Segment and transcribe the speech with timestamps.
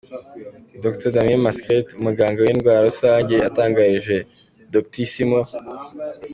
[0.83, 4.15] Dr Damien Mascret, umuganga w’indwara rusange, yatangarije
[4.73, 5.39] Doctissimo.